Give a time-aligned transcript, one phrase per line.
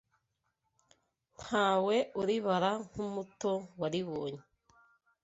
[1.39, 4.41] Ntawe uribara nk'umuto waribonye